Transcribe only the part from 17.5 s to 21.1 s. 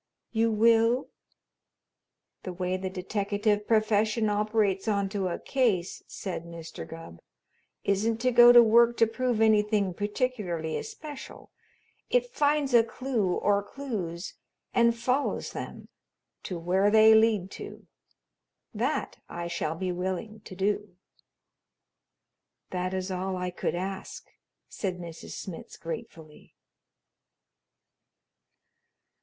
to. That I shall be willing to do."